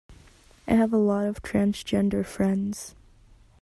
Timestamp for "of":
1.27-1.43